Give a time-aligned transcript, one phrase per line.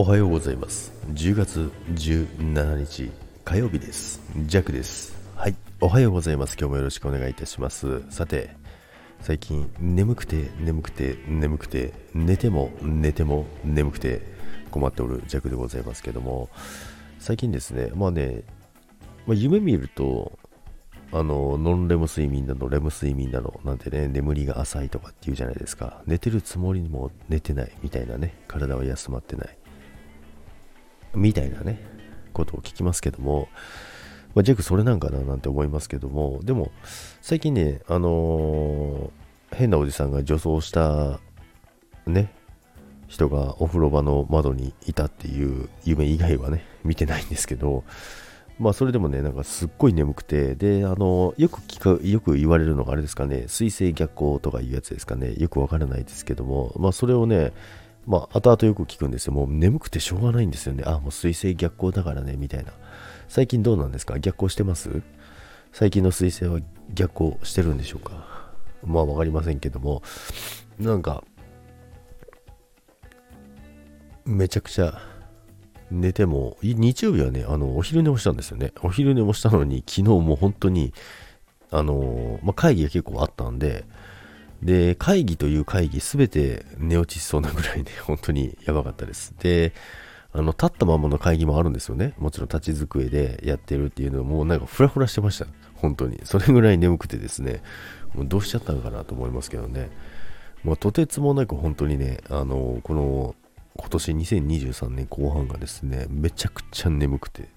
[0.00, 0.92] おはようございます。
[1.12, 3.10] 10月17日
[3.44, 4.20] 火曜日です。
[4.46, 5.12] ジャックです。
[5.34, 5.56] はい。
[5.80, 6.56] おはようございます。
[6.56, 8.08] 今日もよろしくお願いいたします。
[8.08, 8.54] さて
[9.22, 14.22] 最近眠くて眠くて眠くて寝ても寝ても眠くて
[14.70, 16.48] 困っておるジャックでございますけども
[17.18, 18.44] 最近ですねまあね、
[19.26, 20.38] まあ、夢見ると
[21.10, 26.02] あの、ノンレム睡眠など、レム睡眠など、なんてね、眠りが浅いとかって言うじゃないですか。
[26.06, 29.58] 寝てるつもりにも寝てないみたいなね、体は休まってない。
[31.14, 31.80] みたいなね、
[32.32, 33.48] ことを聞きますけども、
[34.34, 36.70] まあ、ジェイクそれなんかななんて思いますけども、でも、
[37.22, 41.20] 最近ね、あのー、変なおじさんが女装した、
[42.06, 42.32] ね、
[43.08, 47.84] 人がお風呂場の窓にいたっていう夢以外はね、見てないんですけど、
[48.58, 57.52] まあそれでもね、なんかすっごい眠くて、で、あの、よく聞か、よく言われるのがあれですかね、水星逆行とかいうやつですかね、よくわからないですけども、まあそれをね、
[58.08, 59.34] まあ後々よく聞くんですよ。
[59.34, 60.82] もう眠くてしょうがないんですよね。
[60.86, 62.72] あ、もう水星逆行だからね、みたいな。
[63.28, 64.18] 最近どうなんですか？
[64.18, 65.02] 逆行してます？
[65.72, 66.60] 最近の水星は
[66.94, 68.48] 逆行してるんでしょうか？
[68.82, 70.02] まあわかりませんけども、
[70.78, 71.22] なんか、
[74.24, 75.00] めちゃくちゃ
[75.90, 78.72] 寝ても、日曜日はね、あの、お昼寝もしたんですよね。
[78.82, 80.94] お昼寝もしたのに、昨日も本当に、
[81.70, 83.84] あの、まあ、会議が結構あったんで、
[84.62, 89.34] で、会議という会議すべて寝落ちしそうなぐらいね、 本当にやばかったです。
[89.38, 89.72] で、
[90.32, 92.14] あの、立ったままの会議もあるんですよね。
[92.18, 95.46] もちろん立ち机でやってるっていうのも、なんかフラフラしてました。
[95.74, 96.20] 本当に。
[96.24, 97.62] それぐらい眠くてですね、
[98.14, 99.90] もうどうしちゃったのかなと思いますけどね。
[100.64, 103.34] もうとてつもなく本当にね、あの、この
[103.76, 107.48] 今年2023年後半がですね、めちゃくちゃ眠くて。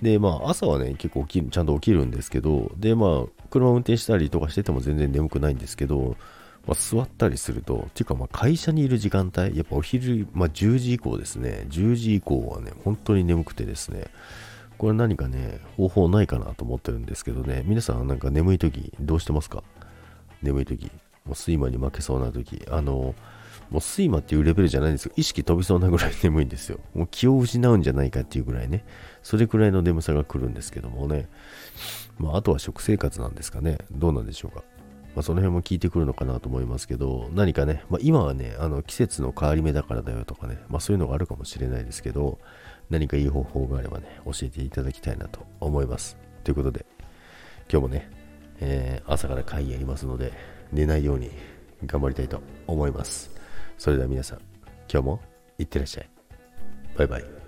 [0.00, 6.16] で、まあ、朝はね、結構起き、ちゃんと起きるんですけど、で、まあ、車を運転したりとかしてても全然眠くないんですけど、
[6.66, 14.06] まあ、座ったりすると、っていうか、まあ、会社にいる時間帯、やっぱお昼、まあ、10時以降ですね、10時以降はね、本当に眠くてですね、
[14.78, 19.62] これ何かね、方法ないかなと思ってるんですけどね、皆さんなんか眠い時どうしてますか？
[20.42, 20.86] 眠い時。
[21.24, 22.62] もう睡魔に負けそうな時。
[22.68, 23.14] あの、
[23.70, 25.12] もう睡魔っていうレベルじゃないんですよ。
[25.16, 26.78] 意識飛びそうなぐらい眠いんですよ。
[26.94, 28.84] もう気を失うんじゃないかっていうぐらいね。
[29.22, 31.28] それくらいの眠さが来るんですけどもね。
[32.18, 33.78] まあ、あとは食生活なんですかね。
[33.90, 34.62] どうなんでしょうか。
[35.14, 42.38] まあ、その辺も聞いてくるのかなと思いますけど、何かね、まあ、今はね、あの季節の変わり目だからだよとかね、まあ、そういうのがあるかもしれないですけど、
[42.88, 46.16] 何かいい方法があればね、教えていただきたいなと思います。
[46.44, 46.86] ということで、
[47.70, 48.10] 今日もね、
[48.60, 50.32] えー、朝から会議やりますので、
[50.72, 51.30] 寝ないように
[51.84, 53.30] 頑張りたいと思います。
[53.78, 54.38] それでは皆さん、
[54.92, 55.20] 今日も
[55.58, 56.10] いってらっしゃい。
[56.96, 57.41] バイバイ。